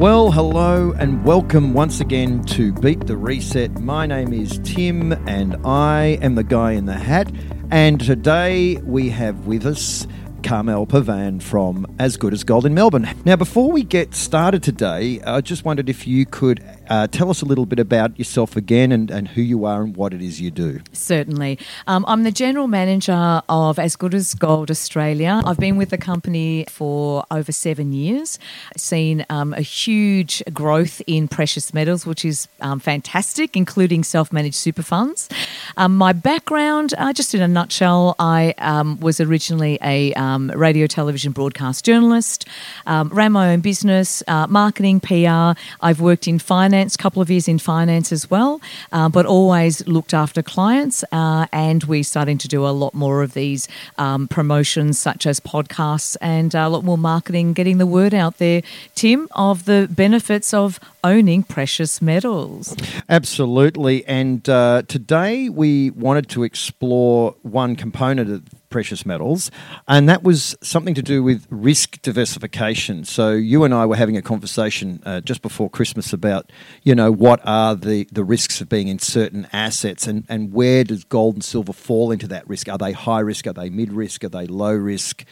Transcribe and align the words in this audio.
Well, 0.00 0.30
hello 0.30 0.92
and 0.92 1.22
welcome 1.26 1.74
once 1.74 2.00
again 2.00 2.42
to 2.44 2.72
Beat 2.72 3.06
the 3.06 3.18
Reset. 3.18 3.80
My 3.80 4.06
name 4.06 4.32
is 4.32 4.58
Tim 4.64 5.12
and 5.28 5.56
I 5.62 6.18
am 6.22 6.36
the 6.36 6.42
guy 6.42 6.72
in 6.72 6.86
the 6.86 6.94
hat. 6.94 7.30
And 7.70 8.00
today 8.00 8.76
we 8.76 9.10
have 9.10 9.46
with 9.46 9.66
us 9.66 10.06
Carmelle 10.42 10.86
Pavan 10.86 11.42
from 11.42 11.86
As 11.98 12.16
Good 12.16 12.32
as 12.32 12.44
Gold 12.44 12.64
in 12.64 12.72
Melbourne. 12.72 13.10
Now, 13.26 13.36
before 13.36 13.70
we 13.70 13.82
get 13.84 14.14
started 14.14 14.62
today, 14.62 15.20
I 15.20 15.42
just 15.42 15.66
wondered 15.66 15.90
if 15.90 16.06
you 16.06 16.24
could 16.24 16.64
uh, 16.90 17.06
tell 17.06 17.30
us 17.30 17.40
a 17.40 17.44
little 17.44 17.66
bit 17.66 17.78
about 17.78 18.18
yourself 18.18 18.56
again 18.56 18.90
and, 18.90 19.10
and 19.10 19.28
who 19.28 19.40
you 19.40 19.64
are 19.64 19.82
and 19.82 19.96
what 19.96 20.12
it 20.12 20.20
is 20.20 20.40
you 20.40 20.50
do. 20.50 20.80
Certainly. 20.92 21.58
Um, 21.86 22.04
I'm 22.08 22.24
the 22.24 22.32
general 22.32 22.66
manager 22.66 23.42
of 23.48 23.78
As 23.78 23.94
Good 23.94 24.12
as 24.12 24.34
Gold 24.34 24.70
Australia. 24.70 25.40
I've 25.46 25.58
been 25.58 25.76
with 25.76 25.90
the 25.90 25.98
company 25.98 26.66
for 26.68 27.24
over 27.30 27.52
seven 27.52 27.92
years, 27.92 28.40
seen 28.76 29.24
um, 29.30 29.54
a 29.54 29.60
huge 29.60 30.42
growth 30.52 31.00
in 31.06 31.28
precious 31.28 31.72
metals, 31.72 32.04
which 32.04 32.24
is 32.24 32.48
um, 32.60 32.80
fantastic, 32.80 33.56
including 33.56 34.02
self 34.02 34.32
managed 34.32 34.56
super 34.56 34.82
funds. 34.82 35.28
Um, 35.76 35.96
my 35.96 36.12
background, 36.12 36.92
uh, 36.98 37.12
just 37.12 37.36
in 37.36 37.40
a 37.40 37.48
nutshell, 37.48 38.16
I 38.18 38.52
um, 38.58 38.98
was 38.98 39.20
originally 39.20 39.78
a 39.80 40.12
um, 40.14 40.50
radio, 40.56 40.88
television, 40.88 41.30
broadcast 41.30 41.84
journalist, 41.84 42.48
ran 42.86 43.30
my 43.30 43.52
own 43.52 43.60
business, 43.60 44.24
uh, 44.26 44.48
marketing, 44.48 44.98
PR. 44.98 45.52
I've 45.80 46.00
worked 46.00 46.26
in 46.26 46.40
finance 46.40 46.79
finance, 46.80 46.96
couple 46.96 47.20
of 47.20 47.30
years 47.30 47.46
in 47.46 47.58
finance 47.58 48.10
as 48.10 48.30
well, 48.30 48.58
uh, 48.92 49.08
but 49.08 49.26
always 49.26 49.86
looked 49.86 50.14
after 50.14 50.42
clients. 50.42 51.04
Uh, 51.12 51.46
and 51.52 51.84
we're 51.84 52.02
starting 52.02 52.38
to 52.38 52.48
do 52.48 52.66
a 52.66 52.72
lot 52.72 52.94
more 52.94 53.22
of 53.22 53.34
these 53.34 53.68
um, 53.98 54.26
promotions, 54.26 54.98
such 54.98 55.26
as 55.26 55.40
podcasts, 55.40 56.16
and 56.22 56.54
a 56.54 56.68
lot 56.68 56.82
more 56.82 56.96
marketing, 56.96 57.52
getting 57.52 57.78
the 57.78 57.86
word 57.86 58.14
out 58.14 58.38
there, 58.38 58.62
Tim, 58.94 59.28
of 59.32 59.66
the 59.66 59.88
benefits 59.90 60.54
of 60.54 60.80
owning 61.04 61.42
precious 61.42 62.00
metals. 62.00 62.74
Absolutely. 63.08 64.06
And 64.06 64.48
uh, 64.48 64.82
today 64.88 65.50
we 65.50 65.90
wanted 65.90 66.28
to 66.30 66.44
explore 66.44 67.34
one 67.42 67.76
component 67.76 68.30
of 68.30 68.59
precious 68.70 69.04
metals, 69.04 69.50
and 69.86 70.08
that 70.08 70.22
was 70.22 70.56
something 70.62 70.94
to 70.94 71.02
do 71.02 71.22
with 71.22 71.46
risk 71.50 72.00
diversification. 72.02 73.04
So 73.04 73.32
you 73.32 73.64
and 73.64 73.74
I 73.74 73.84
were 73.86 73.96
having 73.96 74.16
a 74.16 74.22
conversation 74.22 75.02
uh, 75.04 75.20
just 75.20 75.42
before 75.42 75.68
Christmas 75.68 76.12
about, 76.12 76.50
you 76.82 76.94
know, 76.94 77.12
what 77.12 77.40
are 77.44 77.74
the, 77.74 78.08
the 78.12 78.24
risks 78.24 78.60
of 78.60 78.68
being 78.68 78.88
in 78.88 78.98
certain 78.98 79.46
assets, 79.52 80.06
and, 80.06 80.24
and 80.28 80.52
where 80.52 80.84
does 80.84 81.04
gold 81.04 81.34
and 81.34 81.44
silver 81.44 81.72
fall 81.72 82.10
into 82.10 82.28
that 82.28 82.48
risk? 82.48 82.68
Are 82.68 82.78
they 82.78 82.92
high 82.92 83.20
risk? 83.20 83.46
Are 83.46 83.52
they 83.52 83.68
mid 83.68 83.92
risk? 83.92 84.24
Are 84.24 84.28
they 84.28 84.46
low 84.46 84.74
risk? 84.74 85.24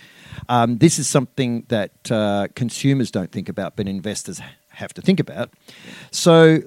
Um, 0.48 0.78
this 0.78 0.98
is 0.98 1.08
something 1.08 1.64
that 1.69 2.11
uh, 2.11 2.48
consumers 2.55 3.11
don't 3.11 3.33
think 3.33 3.48
about, 3.48 3.77
but 3.77 3.89
investors 3.89 4.41
have 4.69 4.95
to 4.95 5.02
think 5.02 5.20
about. 5.20 5.50
So, 6.11 6.61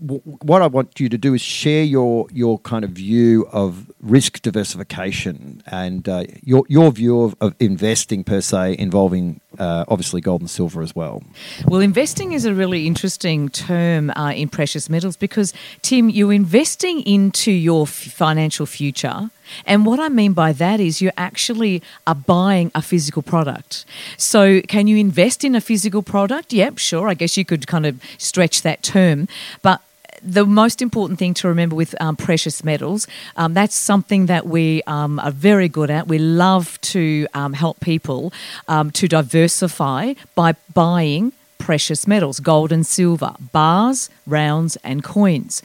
what 0.00 0.62
I 0.62 0.68
want 0.68 1.00
you 1.00 1.08
to 1.08 1.18
do 1.18 1.34
is 1.34 1.40
share 1.40 1.82
your 1.82 2.26
your 2.32 2.58
kind 2.60 2.84
of 2.84 2.90
view 2.90 3.48
of 3.52 3.90
risk 4.00 4.40
diversification 4.42 5.62
and 5.66 6.08
uh, 6.08 6.24
your 6.44 6.64
your 6.68 6.92
view 6.92 7.22
of, 7.22 7.34
of, 7.40 7.54
investing 7.58 8.22
per 8.22 8.40
se, 8.40 8.76
involving 8.78 9.40
uh, 9.58 9.84
obviously 9.88 10.20
gold 10.20 10.40
and 10.40 10.50
silver 10.50 10.82
as 10.82 10.94
well. 10.94 11.22
Well, 11.66 11.80
investing 11.80 12.32
is 12.32 12.44
a 12.44 12.54
really 12.54 12.86
interesting 12.86 13.48
term 13.48 14.10
uh, 14.10 14.32
in 14.32 14.48
precious 14.48 14.88
metals 14.88 15.16
because 15.16 15.52
Tim, 15.82 16.10
you're 16.10 16.32
investing 16.32 17.00
into 17.02 17.50
your 17.50 17.82
f- 17.82 17.90
financial 17.90 18.66
future 18.66 19.30
and 19.66 19.86
what 19.86 19.98
I 20.00 20.08
mean 20.08 20.32
by 20.32 20.52
that 20.52 20.80
is 20.80 21.00
you 21.00 21.10
actually 21.16 21.82
are 22.06 22.14
buying 22.14 22.70
a 22.74 22.82
physical 22.82 23.22
product. 23.22 23.84
So, 24.16 24.60
can 24.62 24.86
you 24.86 24.96
invest 24.96 25.44
in 25.44 25.54
a 25.54 25.60
physical 25.60 26.02
product? 26.02 26.52
Yep, 26.52 26.78
sure. 26.78 27.08
I 27.08 27.14
guess 27.14 27.36
you 27.36 27.44
could 27.44 27.66
kind 27.66 27.86
of 27.86 28.00
stretch 28.18 28.62
that 28.62 28.82
term. 28.82 29.28
But 29.62 29.80
the 30.22 30.44
most 30.44 30.82
important 30.82 31.18
thing 31.18 31.34
to 31.34 31.48
remember 31.48 31.76
with 31.76 31.94
um, 32.00 32.16
precious 32.16 32.64
metals, 32.64 33.06
um, 33.36 33.54
that's 33.54 33.74
something 33.74 34.26
that 34.26 34.46
we 34.46 34.82
um, 34.86 35.18
are 35.20 35.30
very 35.30 35.68
good 35.68 35.90
at. 35.90 36.08
We 36.08 36.18
love 36.18 36.80
to 36.92 37.26
um, 37.34 37.52
help 37.52 37.80
people 37.80 38.32
um, 38.68 38.90
to 38.92 39.08
diversify 39.08 40.14
by 40.34 40.54
buying 40.74 41.32
precious 41.58 42.06
metals, 42.06 42.40
gold 42.40 42.72
and 42.72 42.86
silver, 42.86 43.34
bars, 43.52 44.08
rounds, 44.26 44.76
and 44.76 45.04
coins. 45.04 45.62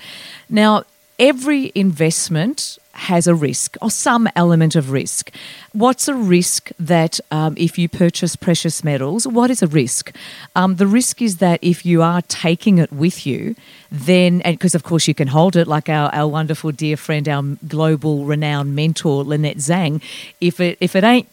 Now, 0.50 0.84
every 1.20 1.72
investment 1.76 2.78
has 2.94 3.28
a 3.28 3.36
risk 3.36 3.76
or 3.82 3.90
some 3.90 4.30
element 4.36 4.76
of 4.76 4.92
risk. 4.92 5.32
What's 5.72 6.08
a 6.08 6.14
risk 6.14 6.72
that 6.80 7.20
um, 7.32 7.56
if 7.58 7.78
you 7.78 7.90
purchase 7.90 8.36
precious 8.36 8.84
metals, 8.84 9.26
what 9.28 9.50
is 9.50 9.62
a 9.62 9.68
risk? 9.68 10.16
Um, 10.56 10.76
the 10.76 10.88
risk 10.88 11.22
is 11.22 11.38
that 11.38 11.60
if 11.62 11.86
you 11.86 12.02
are 12.02 12.22
taking 12.24 12.78
it 12.78 12.92
with 12.92 13.26
you, 13.26 13.56
then, 13.92 14.42
because 14.46 14.76
of 14.76 14.84
course 14.84 15.08
you 15.08 15.14
can 15.14 15.28
hold 15.28 15.56
it, 15.56 15.68
like 15.68 15.90
our, 15.90 16.14
our 16.14 16.28
wonderful 16.28 16.72
dear 16.72 16.98
friend, 16.98 17.28
our 17.28 17.44
global 17.68 18.26
renowned 18.26 18.76
mentor, 18.76 19.24
Lynette 19.24 19.58
Zang, 19.58 20.02
if 20.40 20.60
it, 20.60 20.78
if 20.80 20.96
it 20.96 21.04
ain't 21.04 21.28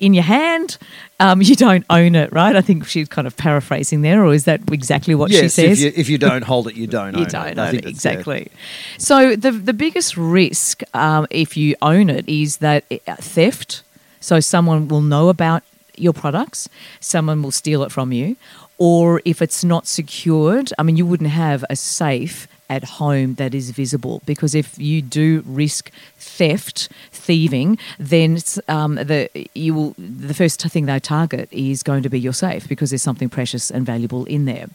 in 0.00 0.14
your 0.14 0.24
hand, 0.24 0.78
um, 1.20 1.42
you 1.42 1.54
don't 1.54 1.84
own 1.90 2.14
it, 2.16 2.32
right? 2.32 2.56
I 2.56 2.62
think 2.62 2.86
she's 2.86 3.08
kind 3.08 3.26
of 3.26 3.36
paraphrasing 3.36 4.02
there, 4.02 4.24
or 4.24 4.34
is 4.34 4.44
that 4.44 4.60
exactly 4.72 5.14
what 5.14 5.30
yes, 5.30 5.42
she 5.42 5.48
says? 5.48 5.82
If 5.82 5.94
you, 5.94 6.00
if 6.00 6.08
you 6.08 6.18
don't 6.18 6.42
hold 6.42 6.66
it, 6.66 6.74
you 6.74 6.86
don't 6.86 7.14
you 7.14 7.24
own 7.24 7.28
don't 7.28 7.46
it. 7.46 7.58
own 7.58 7.74
it, 7.76 7.86
exactly. 7.86 8.50
So 8.98 9.36
the 9.36 9.52
the 9.52 9.74
biggest 9.74 10.16
risk 10.16 10.82
um, 10.94 11.26
if 11.30 11.56
you 11.56 11.76
own 11.82 12.10
it 12.10 12.28
is 12.28 12.56
that 12.56 12.84
uh, 12.90 13.14
theft. 13.16 13.82
So 14.22 14.40
someone 14.40 14.88
will 14.88 15.00
know 15.00 15.30
about 15.30 15.62
your 15.96 16.12
products, 16.12 16.68
someone 17.00 17.42
will 17.42 17.50
steal 17.52 17.82
it 17.82 17.92
from 17.92 18.12
you, 18.12 18.36
or 18.76 19.22
if 19.24 19.40
it's 19.40 19.64
not 19.64 19.86
secured, 19.86 20.72
I 20.78 20.82
mean, 20.82 20.96
you 20.96 21.06
wouldn't 21.06 21.30
have 21.30 21.64
a 21.70 21.76
safe 21.76 22.48
at 22.70 22.84
home 22.84 23.34
that 23.34 23.54
is 23.54 23.70
visible 23.72 24.22
because 24.24 24.54
if 24.54 24.78
you 24.78 25.02
do 25.02 25.42
risk 25.44 25.90
theft, 26.16 26.88
thieving, 27.10 27.76
then 27.98 28.38
um, 28.68 28.94
the 28.94 29.28
you 29.54 29.74
will 29.74 29.94
the 29.98 30.32
first 30.32 30.62
thing 30.62 30.86
they 30.86 31.00
target 31.00 31.48
is 31.52 31.82
going 31.82 32.02
to 32.02 32.08
be 32.08 32.18
your 32.18 32.32
safe 32.32 32.68
because 32.68 32.90
there's 32.90 33.02
something 33.02 33.28
precious 33.28 33.70
and 33.70 33.84
valuable 33.84 34.24
in 34.26 34.44
there. 34.44 34.66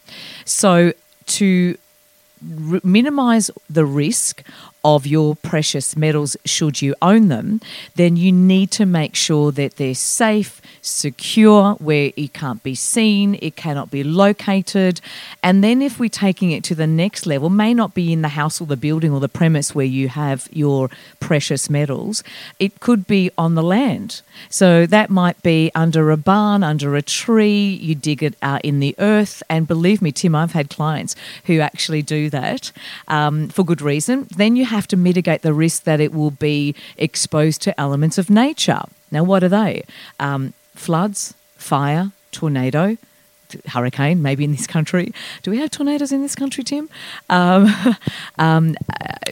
So 0.44 0.92
to 1.38 1.76
minimize 2.84 3.50
the 3.70 3.86
risk 3.86 4.42
of 4.84 5.06
your 5.06 5.34
precious 5.34 5.96
metals 5.96 6.36
should 6.44 6.80
you 6.80 6.94
own 7.02 7.26
them, 7.28 7.60
then 7.96 8.16
you 8.16 8.30
need 8.30 8.70
to 8.70 8.86
make 8.86 9.16
sure 9.16 9.50
that 9.50 9.76
they're 9.76 9.94
safe, 9.94 10.62
secure, 10.80 11.72
where 11.74 12.12
it 12.16 12.32
can't 12.32 12.62
be 12.62 12.74
seen, 12.74 13.36
it 13.42 13.56
cannot 13.56 13.90
be 13.90 14.04
located. 14.04 15.00
And 15.42 15.64
then 15.64 15.82
if 15.82 15.98
we're 15.98 16.08
taking 16.08 16.52
it 16.52 16.62
to 16.64 16.74
the 16.76 16.86
next 16.86 17.26
level, 17.26 17.50
may 17.50 17.74
not 17.74 17.94
be 17.94 18.12
in 18.12 18.22
the 18.22 18.28
house 18.28 18.60
or 18.60 18.66
the 18.66 18.76
building 18.76 19.12
or 19.12 19.18
the 19.18 19.28
premise 19.28 19.74
where 19.74 19.84
you 19.84 20.08
have 20.08 20.48
your 20.52 20.88
precious 21.18 21.68
metals, 21.68 22.22
it 22.60 22.78
could 22.78 23.08
be 23.08 23.30
on 23.36 23.56
the 23.56 23.64
land. 23.64 24.22
So 24.48 24.86
that 24.86 25.10
might 25.10 25.42
be 25.42 25.72
under 25.74 26.10
a 26.10 26.16
barn, 26.16 26.62
under 26.62 26.94
a 26.94 27.02
tree, 27.02 27.70
you 27.82 27.94
dig 27.94 28.22
it 28.22 28.36
out 28.40 28.64
in 28.64 28.78
the 28.78 28.94
earth. 28.98 29.42
And 29.50 29.66
believe 29.66 30.00
me, 30.00 30.12
Tim, 30.12 30.34
I've 30.36 30.52
had 30.52 30.70
clients 30.70 31.16
who 31.46 31.58
actually 31.58 32.02
do 32.02 32.30
that 32.30 32.70
um, 33.08 33.48
for 33.48 33.64
good 33.64 33.82
reason. 33.82 34.28
Then 34.36 34.54
you 34.54 34.64
have 34.66 34.75
have 34.76 34.86
to 34.88 34.96
mitigate 34.96 35.42
the 35.42 35.52
risk 35.52 35.84
that 35.84 36.00
it 36.00 36.12
will 36.12 36.30
be 36.30 36.74
exposed 36.96 37.62
to 37.62 37.80
elements 37.80 38.18
of 38.18 38.30
nature. 38.30 38.82
Now, 39.10 39.24
what 39.24 39.42
are 39.42 39.48
they? 39.48 39.84
Um, 40.20 40.52
floods, 40.74 41.34
fire, 41.56 42.12
tornado, 42.32 42.96
hurricane, 43.68 44.22
maybe 44.22 44.44
in 44.44 44.52
this 44.52 44.66
country. 44.66 45.12
Do 45.42 45.50
we 45.50 45.58
have 45.58 45.70
tornadoes 45.70 46.12
in 46.12 46.22
this 46.22 46.34
country, 46.34 46.64
Tim? 46.64 46.88
Um, 47.30 47.66
um, 48.38 48.76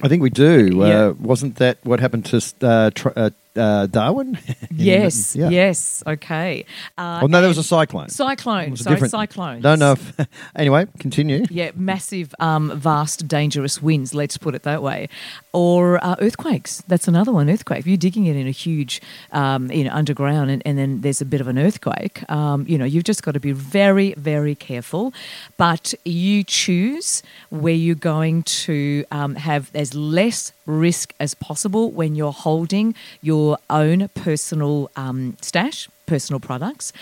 I 0.03 0.09
think 0.09 0.23
we 0.23 0.31
do. 0.31 0.77
Yeah. 0.77 1.07
Uh, 1.07 1.13
wasn't 1.13 1.57
that 1.57 1.79
what 1.83 2.01
happened 2.01 2.27
to 2.27 2.67
uh, 2.67 2.91
tr- 2.91 3.09
uh, 3.17 3.31
uh, 3.57 3.87
Darwin? 3.87 4.39
yes, 4.71 5.37
yeah. 5.37 5.49
yes, 5.49 6.03
okay. 6.07 6.65
Uh, 6.99 7.21
oh 7.23 7.27
no, 7.27 7.41
there 7.41 7.49
was 7.49 7.59
a 7.59 7.63
cyclone. 7.63 8.09
Cyclone, 8.09 8.73
was 8.73 8.81
sorry, 8.81 9.09
cyclone. 9.09 9.61
No, 9.61 9.75
no. 9.75 9.97
anyway, 10.57 10.87
continue. 10.99 11.45
Yeah, 11.51 11.71
massive, 11.75 12.35
um, 12.41 12.73
vast, 12.79 13.29
dangerous 13.29 13.83
winds. 13.83 14.15
Let's 14.15 14.37
put 14.39 14.55
it 14.55 14.63
that 14.65 14.83
way, 14.83 15.09
or 15.53 16.05
uh, 16.05 16.17
earthquakes. 16.21 16.83
That's 16.89 17.09
another 17.09 17.33
one. 17.33 17.49
Earthquake. 17.49 17.81
If 17.81 17.87
you're 17.87 17.97
digging 17.97 18.27
it 18.27 18.37
in 18.37 18.47
a 18.47 18.53
huge, 18.53 19.01
um, 19.33 19.71
you 19.71 19.85
know, 19.85 19.93
underground, 19.93 20.51
and, 20.51 20.63
and, 20.65 20.79
then 20.79 21.01
there's 21.03 21.21
a 21.21 21.25
bit 21.27 21.41
of 21.41 21.49
an 21.49 21.59
earthquake, 21.59 22.29
um, 22.31 22.65
you 22.69 22.79
know, 22.79 22.85
you've 22.85 23.05
just 23.05 23.23
got 23.23 23.33
to 23.33 23.41
be 23.41 23.53
very, 23.53 24.15
very 24.15 24.55
careful. 24.55 25.13
But 25.57 25.95
you 26.05 26.45
choose 26.45 27.23
where 27.51 27.75
you're 27.75 27.95
going 27.95 28.43
to 28.43 29.05
um, 29.11 29.37
have 29.37 29.71
as 29.75 29.95
less 29.95 30.53
risk 30.67 31.13
as 31.21 31.35
possible 31.35 31.91
when 31.91 32.15
you're 32.15 32.33
holding 32.33 32.95
your 33.21 33.44
own 33.71 34.09
personal 34.15 34.91
um, 34.97 35.37
stash, 35.41 35.89
personal 36.07 36.41
products. 36.41 36.93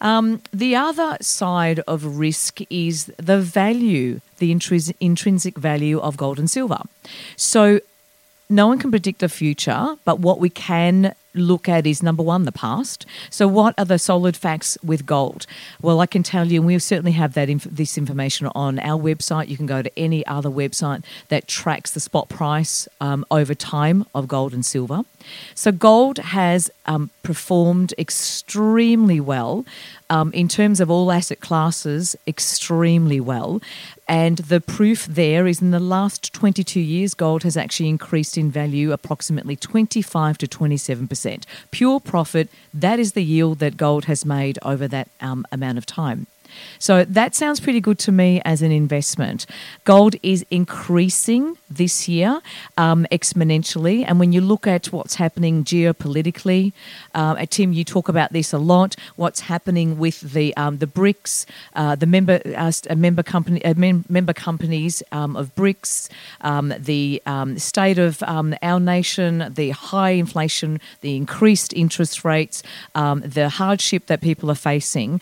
Um, 0.00 0.40
the 0.52 0.76
other 0.76 1.16
side 1.20 1.80
of 1.80 2.18
risk 2.18 2.60
is 2.70 3.06
the 3.30 3.40
value, 3.40 4.20
the 4.38 4.54
intris- 4.54 4.94
intrinsic 5.00 5.58
value 5.58 5.98
of 5.98 6.16
gold 6.16 6.38
and 6.38 6.48
silver. 6.50 6.82
So, 7.36 7.80
no 8.50 8.66
one 8.66 8.78
can 8.78 8.90
predict 8.90 9.18
the 9.20 9.28
future, 9.28 9.96
but 10.04 10.20
what 10.20 10.40
we 10.40 10.48
can 10.48 11.14
look 11.38 11.68
at 11.68 11.86
is 11.86 12.02
number 12.02 12.22
one, 12.22 12.44
the 12.44 12.52
past. 12.52 13.06
So, 13.30 13.46
what 13.48 13.74
are 13.78 13.84
the 13.84 13.98
solid 13.98 14.36
facts 14.36 14.76
with 14.82 15.06
gold? 15.06 15.46
Well, 15.80 16.00
I 16.00 16.06
can 16.06 16.22
tell 16.22 16.46
you, 16.46 16.60
and 16.60 16.66
we 16.66 16.78
certainly 16.78 17.12
have 17.12 17.34
that 17.34 17.48
inf- 17.48 17.64
this 17.64 17.96
information 17.96 18.48
on 18.54 18.78
our 18.80 19.00
website. 19.00 19.48
You 19.48 19.56
can 19.56 19.66
go 19.66 19.82
to 19.82 19.98
any 19.98 20.26
other 20.26 20.50
website 20.50 21.04
that 21.28 21.48
tracks 21.48 21.92
the 21.92 22.00
spot 22.00 22.28
price 22.28 22.88
um, 23.00 23.24
over 23.30 23.54
time 23.54 24.04
of 24.14 24.28
gold 24.28 24.52
and 24.52 24.64
silver. 24.64 25.02
So, 25.54 25.72
gold 25.72 26.18
has 26.18 26.70
um, 26.86 27.10
performed 27.22 27.94
extremely 27.98 29.20
well 29.20 29.64
um, 30.10 30.32
in 30.32 30.48
terms 30.48 30.80
of 30.80 30.90
all 30.90 31.12
asset 31.12 31.40
classes, 31.40 32.16
extremely 32.26 33.20
well. 33.20 33.60
And 34.08 34.38
the 34.38 34.60
proof 34.60 35.06
there 35.06 35.46
is 35.46 35.60
in 35.60 35.70
the 35.70 35.80
last 35.80 36.32
22 36.32 36.80
years, 36.80 37.14
gold 37.14 37.42
has 37.42 37.56
actually 37.56 37.90
increased 37.90 38.38
in 38.38 38.50
value 38.50 38.92
approximately 38.92 39.54
25 39.54 40.38
to 40.38 40.46
27%. 40.46 41.44
Pure 41.70 42.00
profit, 42.00 42.48
that 42.72 42.98
is 42.98 43.12
the 43.12 43.24
yield 43.24 43.58
that 43.58 43.76
gold 43.76 44.06
has 44.06 44.24
made 44.24 44.58
over 44.62 44.88
that 44.88 45.08
um, 45.20 45.44
amount 45.52 45.76
of 45.76 45.84
time. 45.84 46.26
So 46.78 47.04
that 47.04 47.34
sounds 47.34 47.60
pretty 47.60 47.80
good 47.80 47.98
to 48.00 48.12
me 48.12 48.40
as 48.44 48.62
an 48.62 48.72
investment. 48.72 49.46
Gold 49.84 50.16
is 50.22 50.44
increasing 50.50 51.56
this 51.70 52.08
year 52.08 52.40
um, 52.76 53.06
exponentially. 53.12 54.04
And 54.06 54.18
when 54.18 54.32
you 54.32 54.40
look 54.40 54.66
at 54.66 54.86
what's 54.86 55.16
happening 55.16 55.64
geopolitically, 55.64 56.72
uh, 57.14 57.44
Tim, 57.50 57.72
you 57.72 57.84
talk 57.84 58.08
about 58.08 58.32
this 58.32 58.52
a 58.52 58.58
lot. 58.58 58.96
What's 59.16 59.40
happening 59.40 59.98
with 59.98 60.20
the 60.20 60.56
um, 60.56 60.78
the 60.78 60.86
BRICS, 60.86 61.46
uh, 61.74 61.94
the 61.94 62.06
member 62.06 62.40
uh, 62.56 62.72
member 62.96 63.22
company 63.22 63.64
uh, 63.64 63.74
mem- 63.76 64.04
member 64.08 64.32
companies 64.32 65.02
um, 65.12 65.36
of 65.36 65.54
BRICS, 65.54 66.08
um, 66.40 66.72
the 66.78 67.22
um, 67.26 67.58
state 67.58 67.98
of 67.98 68.22
our 68.26 68.80
nation, 68.80 69.52
the 69.54 69.70
high 69.70 70.10
inflation, 70.10 70.80
the 71.00 71.16
increased 71.16 71.72
interest 71.72 72.24
rates, 72.24 72.62
the 72.94 73.48
hardship 73.48 74.06
that 74.06 74.20
people 74.20 74.50
are 74.50 74.54
facing. 74.54 75.20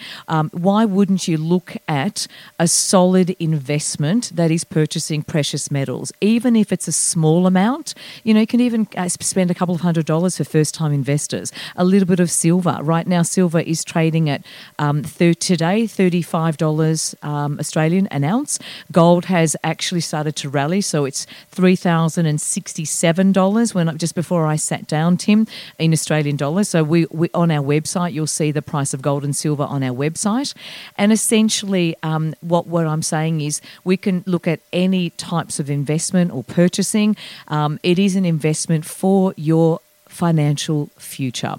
why 0.52 0.84
wouldn't 0.84 1.25
you 1.28 1.38
look 1.38 1.76
at 1.88 2.26
a 2.58 2.68
solid 2.68 3.30
investment 3.38 4.32
that 4.34 4.50
is 4.50 4.64
purchasing 4.64 5.22
precious 5.22 5.70
metals? 5.70 6.12
even 6.20 6.56
if 6.56 6.72
it's 6.72 6.88
a 6.88 6.92
small 6.92 7.46
amount. 7.46 7.94
You 8.24 8.34
know, 8.34 8.40
you 8.40 8.46
can 8.46 8.60
even 8.60 8.86
uh, 8.96 9.08
spend 9.08 9.50
a 9.50 9.54
couple 9.54 9.74
of 9.74 9.80
hundred 9.80 10.04
dollars 10.06 10.36
for 10.36 10.44
first 10.44 10.74
time 10.74 10.92
investors. 10.92 11.52
A 11.76 11.84
little 11.84 12.06
bit 12.06 12.20
of 12.20 12.30
silver. 12.30 12.78
Right 12.82 13.06
now, 13.06 13.22
silver 13.22 13.60
is 13.60 13.84
trading 13.84 14.28
at 14.28 14.44
um, 14.78 15.02
thir- 15.02 15.34
today 15.34 15.84
$35 15.84 17.24
um, 17.24 17.58
Australian 17.60 18.06
an 18.08 18.24
ounce. 18.24 18.58
Gold 18.90 19.26
has 19.26 19.56
actually 19.62 20.00
started 20.00 20.34
to 20.36 20.48
rally, 20.48 20.80
so 20.80 21.04
it's 21.04 21.26
$3,067 21.54 23.74
when 23.74 23.98
just 23.98 24.14
before 24.14 24.46
I 24.46 24.56
sat 24.56 24.86
down, 24.86 25.16
Tim, 25.16 25.46
in 25.78 25.92
Australian 25.92 26.36
dollars. 26.36 26.68
So 26.68 26.82
we, 26.82 27.06
we 27.10 27.30
on 27.34 27.50
our 27.50 27.62
website, 27.62 28.12
you'll 28.12 28.26
see 28.26 28.50
the 28.50 28.62
price 28.62 28.92
of 28.92 29.02
gold 29.02 29.24
and 29.24 29.36
silver 29.36 29.64
on 29.64 29.82
our 29.82 29.94
website. 29.94 30.54
And 30.98 31.05
essentially, 31.12 31.96
um, 32.02 32.34
what, 32.40 32.66
what 32.66 32.86
I'm 32.86 33.02
saying 33.02 33.40
is 33.40 33.60
we 33.84 33.96
can 33.96 34.22
look 34.26 34.46
at 34.46 34.60
any 34.72 35.10
types 35.10 35.58
of 35.58 35.70
investment 35.70 35.96
investment 35.96 36.32
or 36.32 36.42
purchasing. 36.44 37.16
Um, 37.48 37.78
it 37.82 37.98
is 37.98 38.16
an 38.16 38.24
investment 38.24 38.84
for 38.84 39.32
your 39.36 39.80
financial 40.08 40.90
future. 40.98 41.54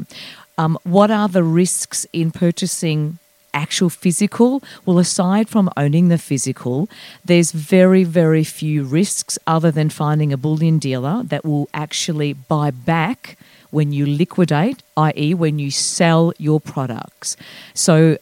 Um, 0.58 0.78
what 0.84 1.12
are 1.12 1.30
the 1.30 1.44
risks 1.44 2.06
in 2.14 2.32
purchasing 2.32 3.20
actual 3.54 3.90
physical? 3.90 4.62
Well, 4.86 5.00
aside 5.00 5.50
from 5.50 5.70
owning 5.76 6.10
the 6.10 6.18
physical, 6.18 6.90
there's 7.26 7.52
very, 7.52 8.04
very 8.04 8.44
few 8.44 8.84
risks 8.84 9.40
other 9.46 9.72
than 9.72 9.90
finding 9.90 10.34
a 10.34 10.38
bullion 10.38 10.80
dealer 10.80 11.24
that 11.24 11.44
will 11.44 11.68
actually 11.74 12.34
buy 12.34 12.72
back 12.72 13.38
when 13.72 13.92
you 13.92 14.06
liquidate, 14.06 14.82
i.e., 14.96 15.34
when 15.34 15.60
you 15.60 15.72
sell 15.72 16.32
your 16.38 16.60
products. 16.60 17.38
So 17.74 18.18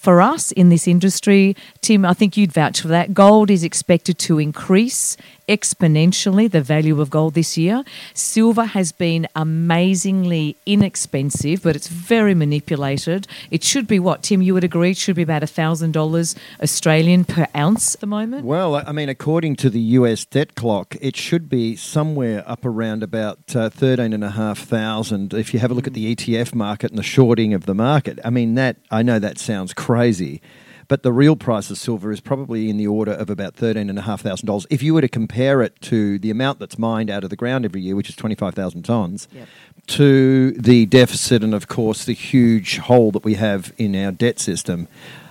for 0.00 0.22
us 0.22 0.50
in 0.52 0.70
this 0.70 0.88
industry, 0.88 1.54
Tim, 1.82 2.06
I 2.06 2.14
think 2.14 2.34
you'd 2.34 2.52
vouch 2.52 2.80
for 2.80 2.88
that. 2.88 3.12
Gold 3.12 3.50
is 3.50 3.62
expected 3.62 4.18
to 4.20 4.38
increase 4.38 5.18
exponentially 5.50 6.48
the 6.48 6.62
value 6.62 7.00
of 7.00 7.10
gold 7.10 7.34
this 7.34 7.58
year. 7.58 7.82
Silver 8.14 8.64
has 8.66 8.92
been 8.92 9.26
amazingly 9.34 10.56
inexpensive, 10.64 11.62
but 11.64 11.74
it's 11.74 11.88
very 11.88 12.34
manipulated. 12.34 13.26
It 13.50 13.64
should 13.64 13.88
be 13.88 13.98
what, 13.98 14.22
Tim, 14.22 14.42
you 14.42 14.54
would 14.54 14.62
agree? 14.62 14.92
It 14.92 14.96
should 14.96 15.16
be 15.16 15.22
about 15.22 15.42
$1,000 15.42 16.36
Australian 16.62 17.24
per 17.24 17.48
ounce 17.56 17.96
at 17.96 18.00
the 18.00 18.06
moment? 18.06 18.44
Well, 18.44 18.76
I 18.76 18.92
mean, 18.92 19.08
according 19.08 19.56
to 19.56 19.70
the 19.70 19.80
US 19.98 20.24
debt 20.24 20.54
clock, 20.54 20.96
it 21.00 21.16
should 21.16 21.48
be 21.48 21.74
somewhere 21.74 22.44
up 22.46 22.64
around 22.64 23.02
about 23.02 23.56
uh, 23.56 23.70
13,500 23.70 25.34
if 25.34 25.52
you 25.52 25.58
have 25.58 25.72
a 25.72 25.74
look 25.74 25.88
at 25.88 25.94
the 25.94 26.14
ETF 26.14 26.54
market 26.54 26.90
and 26.90 26.98
the 26.98 27.02
shorting 27.02 27.54
of 27.54 27.66
the 27.66 27.74
market. 27.74 28.20
I 28.24 28.30
mean, 28.30 28.54
that, 28.54 28.76
I 28.90 29.02
know 29.02 29.18
that 29.18 29.38
sounds 29.38 29.74
crazy. 29.74 30.40
But 30.90 31.04
the 31.04 31.12
real 31.12 31.36
price 31.36 31.70
of 31.70 31.78
silver 31.78 32.10
is 32.10 32.18
probably 32.18 32.68
in 32.68 32.76
the 32.76 32.88
order 32.88 33.12
of 33.12 33.30
about 33.30 33.54
$13,500. 33.54 34.66
If 34.70 34.82
you 34.82 34.92
were 34.92 35.00
to 35.00 35.08
compare 35.08 35.62
it 35.62 35.80
to 35.82 36.18
the 36.18 36.32
amount 36.32 36.58
that's 36.58 36.80
mined 36.80 37.10
out 37.10 37.22
of 37.22 37.30
the 37.30 37.36
ground 37.36 37.64
every 37.64 37.80
year, 37.80 37.94
which 37.94 38.08
is 38.08 38.16
25,000 38.16 38.82
tonnes, 38.82 39.28
yep. 39.32 39.46
to 39.86 40.50
the 40.50 40.86
deficit 40.86 41.44
and, 41.44 41.54
of 41.54 41.68
course, 41.68 42.04
the 42.04 42.12
huge 42.12 42.78
hole 42.78 43.12
that 43.12 43.22
we 43.22 43.34
have 43.34 43.72
in 43.78 43.94
our 43.94 44.10
debt 44.10 44.40
system, 44.40 44.88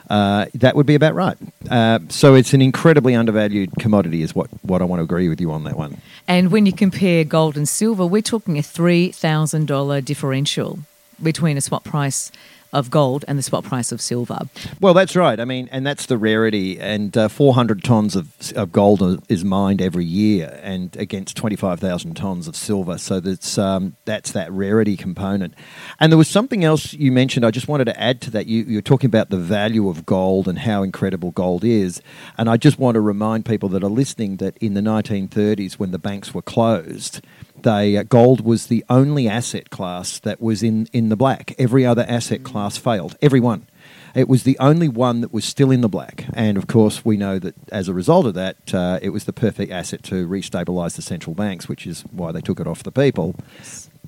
uh, 0.09 0.45
that 0.53 0.77
would 0.77 0.85
be 0.85 0.95
about 0.95 1.13
right. 1.13 1.35
Uh, 1.69 1.99
so 2.07 2.35
it's 2.35 2.53
an 2.53 2.61
incredibly 2.61 3.13
undervalued 3.13 3.69
commodity, 3.79 4.21
is 4.21 4.33
what, 4.33 4.47
what 4.63 4.81
I 4.81 4.85
want 4.85 5.01
to 5.01 5.03
agree 5.03 5.27
with 5.27 5.41
you 5.41 5.51
on 5.51 5.65
that 5.65 5.75
one. 5.75 5.97
And 6.25 6.53
when 6.53 6.67
you 6.67 6.71
compare 6.71 7.25
gold 7.25 7.57
and 7.57 7.67
silver, 7.67 8.05
we're 8.05 8.21
talking 8.21 8.57
a 8.57 8.61
$3,000 8.61 10.05
differential 10.05 10.79
between 11.21 11.57
a 11.57 11.61
spot 11.61 11.83
price 11.83 12.31
of 12.71 12.89
gold 12.91 13.25
and 13.27 13.37
the 13.37 13.43
spot 13.43 13.63
price 13.63 13.91
of 13.91 14.01
silver. 14.01 14.39
Well, 14.79 14.93
that's 14.93 15.15
right. 15.15 15.39
I 15.39 15.45
mean, 15.45 15.69
and 15.71 15.85
that's 15.85 16.05
the 16.05 16.17
rarity. 16.17 16.79
And 16.79 17.17
uh, 17.17 17.27
400 17.27 17.83
tons 17.83 18.15
of, 18.15 18.51
of 18.55 18.71
gold 18.71 19.23
is 19.29 19.43
mined 19.43 19.81
every 19.81 20.05
year, 20.05 20.59
and 20.61 20.95
against 20.97 21.35
25,000 21.37 22.15
tons 22.15 22.47
of 22.47 22.55
silver. 22.55 22.97
So 22.97 23.19
that's 23.19 23.57
um, 23.57 23.95
that's 24.05 24.31
that 24.31 24.51
rarity 24.51 24.97
component. 24.97 25.53
And 25.99 26.11
there 26.11 26.17
was 26.17 26.27
something 26.27 26.63
else 26.63 26.93
you 26.93 27.11
mentioned. 27.11 27.45
I 27.45 27.51
just 27.51 27.67
wanted 27.67 27.85
to 27.85 27.99
add 27.99 28.21
to 28.21 28.31
that. 28.31 28.47
You, 28.47 28.63
you're 28.63 28.81
talking 28.81 29.07
about 29.07 29.29
the 29.29 29.37
value 29.37 29.89
of 29.89 30.05
gold 30.05 30.47
and 30.47 30.59
how 30.59 30.83
incredible 30.83 31.31
gold 31.31 31.63
is. 31.63 32.01
And 32.37 32.49
I 32.49 32.57
just 32.57 32.79
want 32.79 32.95
to 32.95 33.01
remind 33.01 33.45
people 33.45 33.69
that 33.69 33.83
are 33.83 33.89
listening 33.89 34.37
that 34.37 34.57
in 34.57 34.73
the 34.73 34.81
1930s, 34.81 35.73
when 35.73 35.91
the 35.91 35.99
banks 35.99 36.33
were 36.33 36.41
closed 36.41 37.21
they 37.63 37.97
uh, 37.97 38.03
gold 38.03 38.41
was 38.41 38.67
the 38.67 38.83
only 38.89 39.27
asset 39.27 39.69
class 39.69 40.19
that 40.19 40.41
was 40.41 40.63
in, 40.63 40.87
in 40.93 41.09
the 41.09 41.15
black. 41.15 41.53
Every 41.57 41.85
other 41.85 42.05
asset 42.07 42.43
class 42.43 42.77
failed. 42.77 43.17
Every 43.21 43.39
one. 43.39 43.67
It 44.15 44.27
was 44.27 44.43
the 44.43 44.57
only 44.59 44.87
one 44.87 45.21
that 45.21 45.31
was 45.31 45.45
still 45.45 45.71
in 45.71 45.81
the 45.81 45.89
black. 45.89 46.25
And 46.33 46.57
of 46.57 46.67
course, 46.67 47.05
we 47.05 47.15
know 47.15 47.39
that 47.39 47.55
as 47.71 47.87
a 47.87 47.93
result 47.93 48.25
of 48.25 48.33
that, 48.33 48.73
uh, 48.73 48.99
it 49.01 49.09
was 49.09 49.25
the 49.25 49.33
perfect 49.33 49.71
asset 49.71 50.03
to 50.03 50.27
restabilize 50.27 50.95
the 50.95 51.01
central 51.01 51.35
banks, 51.35 51.69
which 51.69 51.85
is 51.85 52.01
why 52.11 52.31
they 52.31 52.41
took 52.41 52.59
it 52.59 52.67
off 52.67 52.83
the 52.83 52.91
people. 52.91 53.35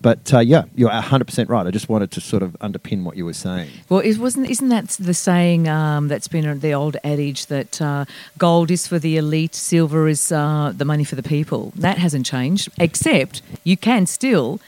But 0.01 0.33
uh, 0.33 0.39
yeah, 0.39 0.63
you're 0.75 0.89
100% 0.89 1.49
right. 1.49 1.67
I 1.67 1.71
just 1.71 1.89
wanted 1.89 2.11
to 2.11 2.21
sort 2.21 2.43
of 2.43 2.53
underpin 2.59 3.03
what 3.03 3.17
you 3.17 3.25
were 3.25 3.33
saying. 3.33 3.69
Well, 3.89 3.99
it 3.99 4.17
wasn't, 4.17 4.49
isn't 4.49 4.69
that 4.69 4.89
the 4.99 5.13
saying 5.13 5.67
um, 5.67 6.07
that's 6.07 6.27
been 6.27 6.59
the 6.59 6.73
old 6.73 6.97
adage 7.03 7.47
that 7.47 7.81
uh, 7.81 8.05
gold 8.37 8.71
is 8.71 8.87
for 8.87 8.99
the 8.99 9.17
elite, 9.17 9.55
silver 9.55 10.07
is 10.07 10.31
uh, 10.31 10.73
the 10.75 10.85
money 10.85 11.03
for 11.03 11.15
the 11.15 11.23
people? 11.23 11.71
That 11.75 11.97
hasn't 11.97 12.25
changed, 12.25 12.69
except 12.79 13.41
you 13.63 13.77
can 13.77 14.05
still 14.05 14.59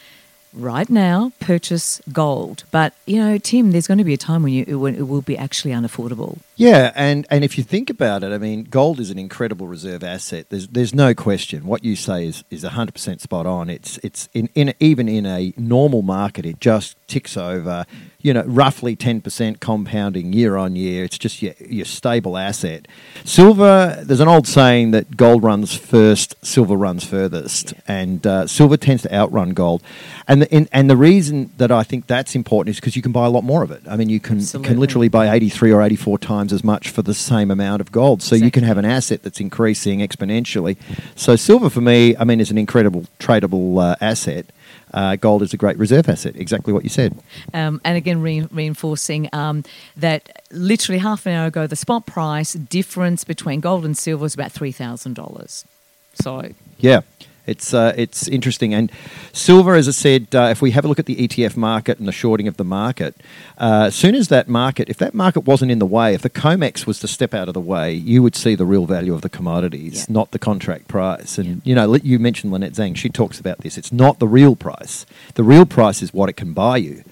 right 0.53 0.89
now 0.89 1.31
purchase 1.39 2.01
gold. 2.12 2.63
But 2.72 2.93
you 3.05 3.17
know, 3.17 3.38
Tim, 3.38 3.72
there's 3.72 3.88
going 3.88 3.98
to 3.98 4.03
be 4.03 4.13
a 4.13 4.17
time 4.17 4.43
when 4.43 4.53
you 4.53 4.79
when 4.79 4.95
it 4.95 5.07
will 5.07 5.22
be 5.22 5.38
actually 5.38 5.72
unaffordable. 5.72 6.39
Yeah, 6.55 6.91
and, 6.95 7.25
and 7.31 7.43
if 7.43 7.57
you 7.57 7.63
think 7.63 7.89
about 7.89 8.24
it, 8.24 8.31
I 8.31 8.38
mean, 8.38 8.65
gold 8.65 9.00
is 9.00 9.10
an 9.10 9.17
incredible 9.17 9.67
reserve 9.67 10.03
asset. 10.03 10.50
There's 10.50 10.67
there's 10.67 10.93
no 10.93 11.13
question. 11.13 11.65
What 11.65 11.83
you 11.83 11.95
say 11.95 12.27
is 12.27 12.43
is 12.51 12.63
100% 12.63 13.22
spot 13.22 13.45
on. 13.45 13.69
It's 13.69 13.98
it's 14.03 14.29
in, 14.33 14.50
in 14.53 14.74
even 14.79 15.10
in 15.10 15.25
a 15.25 15.53
normal 15.57 16.01
market, 16.03 16.45
it 16.45 16.60
just 16.60 16.95
ticks 17.13 17.38
over 17.38 17.86
you 18.24 18.34
know, 18.34 18.43
roughly 18.46 18.96
10% 18.96 19.60
compounding 19.60 20.32
year 20.32 20.55
on 20.55 20.77
year. 20.77 21.03
It's 21.03 21.17
just 21.17 21.41
your, 21.41 21.53
your 21.60 21.86
stable 21.86 22.38
asset. 22.38 22.88
Silver, 23.25 24.01
there's 24.01 24.22
an 24.22 24.29
old 24.29 24.48
saying 24.48 24.91
that 24.91 25.17
gold 25.17 25.43
runs 25.43 25.75
first, 25.75 26.34
silver 26.43 26.77
runs 26.77 27.03
furthest. 27.03 27.74
Yeah. 27.74 27.82
And 27.86 28.25
uh, 28.25 28.48
silver 28.48 28.77
tends 28.77 29.03
to 29.03 29.13
outrun 29.13 29.50
gold. 29.50 29.84
And 30.25 30.43
the, 30.43 30.55
in, 30.55 30.70
and 30.72 30.89
the 30.89 30.96
reason 30.96 31.51
that 31.58 31.70
I 31.70 31.84
think 31.84 32.08
that's 32.08 32.34
important 32.34 32.75
is 32.75 32.79
because 32.79 32.96
you 32.96 33.01
can 33.01 33.12
buy 33.12 33.25
a 33.25 33.29
lot 33.29 33.43
more 33.43 33.62
of 33.62 33.72
it. 33.72 33.82
I 33.89 33.98
mean, 33.98 34.08
you 34.08 34.22
can, 34.22 34.39
can 34.39 34.79
literally 34.79 35.10
buy 35.10 35.29
83 35.29 35.74
or 35.74 35.82
84 35.82 36.17
times 36.20 36.53
as 36.53 36.63
much 36.63 36.91
for 36.91 37.01
the 37.01 37.13
same 37.13 37.51
amount 37.51 37.82
of 37.82 37.91
gold. 37.91 38.22
So 38.22 38.36
exactly. 38.36 38.46
you 38.46 38.51
can 38.51 38.63
have 38.63 38.77
an 38.77 38.86
asset 38.86 39.24
that's 39.24 39.41
increasing 39.41 40.00
exponentially. 40.00 40.77
So 41.17 41.36
silver, 41.36 41.70
for 41.70 41.82
me, 41.82 42.15
I 42.15 42.24
mean, 42.24 42.39
is 42.39 42.51
an 42.51 42.58
incredible 42.58 43.03
tradable 43.20 43.84
uh, 43.84 43.98
asset 44.00 44.46
uh, 44.93 45.15
gold 45.15 45.41
is 45.41 45.53
a 45.53 45.57
great 45.57 45.77
reserve 45.77 46.07
asset. 46.09 46.35
Exactly 46.35 46.73
what 46.73 46.83
you 46.83 46.89
said. 46.89 47.17
Um, 47.53 47.81
and 47.83 47.97
again, 47.97 48.21
re- 48.21 48.47
reinforcing 48.51 49.29
um, 49.33 49.63
that 49.97 50.43
literally 50.51 51.00
half 51.00 51.25
an 51.25 51.33
hour 51.33 51.47
ago, 51.47 51.67
the 51.67 51.75
spot 51.75 52.05
price 52.05 52.53
difference 52.53 53.23
between 53.23 53.59
gold 53.59 53.85
and 53.85 53.97
silver 53.97 54.21
was 54.21 54.33
about 54.33 54.51
three 54.51 54.71
thousand 54.71 55.15
dollars. 55.15 55.65
So 56.13 56.51
yeah. 56.79 57.01
It's 57.45 57.73
uh, 57.73 57.93
it's 57.97 58.27
interesting. 58.27 58.73
And 58.73 58.91
silver, 59.33 59.75
as 59.75 59.88
I 59.88 59.91
said, 59.91 60.33
uh, 60.33 60.43
if 60.51 60.62
we 60.62 60.71
have 60.71 60.85
a 60.85 60.88
look 60.88 61.00
at 61.00 61.05
the 61.05 61.15
ETF 61.27 61.57
market 61.57 62.00
and 62.00 62.07
the 62.07 62.12
shorting 62.13 62.47
of 62.47 62.55
the 62.57 62.63
market, 62.63 63.15
uh, 63.57 63.85
as 63.88 63.95
soon 63.95 64.15
as 64.15 64.29
that 64.29 64.47
market, 64.47 64.89
if 64.89 64.97
that 64.97 65.13
market 65.13 65.41
wasn't 65.41 65.69
in 65.71 65.79
the 65.79 65.85
way, 65.85 66.13
if 66.13 66.21
the 66.21 66.29
COMEX 66.29 66.85
was 66.88 67.00
to 67.00 67.07
step 67.07 67.33
out 67.33 67.47
of 67.50 67.53
the 67.53 67.59
way, 67.59 67.91
you 67.93 68.23
would 68.23 68.35
see 68.35 68.55
the 68.55 68.65
real 68.65 68.85
value 68.85 69.13
of 69.13 69.21
the 69.21 69.29
commodities, 69.29 70.05
Yeah. 70.07 70.13
not 70.13 70.31
the 70.31 70.39
contract 70.39 70.88
price. 70.88 71.38
And 71.38 71.62
you 71.65 71.75
know, 71.75 71.95
you 71.95 72.17
mentioned 72.17 72.53
Lynette 72.53 72.73
Zang. 72.73 72.95
She 72.95 73.09
talks 73.09 73.39
about 73.39 73.57
this. 73.59 73.77
It's 73.77 73.91
not 73.91 74.19
the 74.19 74.27
real 74.27 74.55
price. 74.55 75.05
The 75.35 75.43
real 75.43 75.65
price 75.65 76.01
is 76.01 76.13
what 76.13 76.29
it 76.29 76.38
can 76.38 76.53
buy 76.53 76.77
you. 76.77 77.03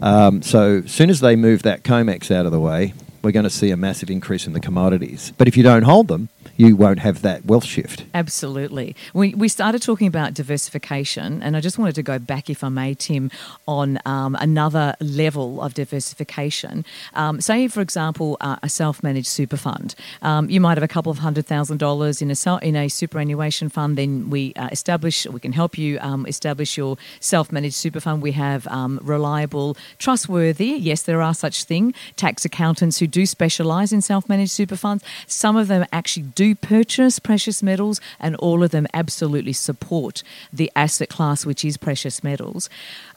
Um, 0.00 0.42
so 0.42 0.82
as 0.84 0.92
soon 0.92 1.10
as 1.10 1.20
they 1.20 1.34
move 1.36 1.62
that 1.62 1.82
COMEX 1.82 2.30
out 2.30 2.46
of 2.46 2.52
the 2.52 2.60
way, 2.60 2.94
we're 3.22 3.30
going 3.32 3.44
to 3.44 3.50
see 3.50 3.70
a 3.70 3.76
massive 3.76 4.10
increase 4.10 4.46
in 4.46 4.52
the 4.52 4.60
commodities. 4.60 5.32
But 5.38 5.46
if 5.48 5.56
you 5.56 5.62
don't 5.62 5.82
hold 5.82 6.08
them, 6.08 6.28
you 6.66 6.76
won't 6.76 7.00
have 7.00 7.22
that 7.22 7.44
wealth 7.44 7.64
shift. 7.64 8.04
Absolutely. 8.14 8.94
We, 9.14 9.34
we 9.34 9.48
started 9.48 9.82
talking 9.82 10.06
about 10.06 10.34
diversification, 10.34 11.42
and 11.42 11.56
I 11.56 11.60
just 11.60 11.78
wanted 11.78 11.96
to 11.96 12.02
go 12.02 12.18
back, 12.18 12.48
if 12.48 12.62
I 12.62 12.68
may, 12.68 12.94
Tim, 12.94 13.30
on 13.66 13.98
um, 14.06 14.36
another 14.36 14.94
level 15.00 15.60
of 15.60 15.74
diversification. 15.74 16.84
Um, 17.14 17.40
say, 17.40 17.66
for 17.68 17.80
example, 17.80 18.36
uh, 18.40 18.56
a 18.62 18.68
self 18.68 19.02
managed 19.02 19.26
super 19.26 19.56
fund. 19.56 19.94
Um, 20.22 20.48
you 20.48 20.60
might 20.60 20.76
have 20.76 20.84
a 20.84 20.88
couple 20.88 21.10
of 21.10 21.18
hundred 21.18 21.46
thousand 21.46 21.78
dollars 21.78 22.22
in 22.22 22.30
a, 22.30 22.58
in 22.62 22.76
a 22.76 22.88
superannuation 22.88 23.68
fund, 23.68 23.98
then 23.98 24.30
we 24.30 24.52
uh, 24.54 24.68
establish, 24.70 25.26
we 25.26 25.40
can 25.40 25.52
help 25.52 25.76
you 25.76 25.98
um, 26.00 26.26
establish 26.26 26.76
your 26.76 26.96
self 27.20 27.50
managed 27.50 27.74
super 27.74 28.00
fund. 28.00 28.22
We 28.22 28.32
have 28.32 28.66
um, 28.68 29.00
reliable, 29.02 29.76
trustworthy, 29.98 30.76
yes, 30.78 31.02
there 31.02 31.22
are 31.22 31.34
such 31.34 31.64
thing, 31.64 31.94
tax 32.16 32.44
accountants 32.44 32.98
who 32.98 33.06
do 33.06 33.26
specialise 33.26 33.92
in 33.92 34.00
self 34.00 34.28
managed 34.28 34.52
super 34.52 34.76
funds. 34.76 35.02
Some 35.26 35.56
of 35.56 35.68
them 35.68 35.84
actually 35.92 36.26
do 36.34 36.51
purchase 36.54 37.18
precious 37.18 37.62
metals, 37.62 38.00
and 38.20 38.36
all 38.36 38.62
of 38.62 38.70
them 38.70 38.86
absolutely 38.94 39.52
support 39.52 40.22
the 40.52 40.70
asset 40.76 41.08
class, 41.08 41.46
which 41.46 41.64
is 41.64 41.76
precious 41.76 42.22
metals. 42.22 42.68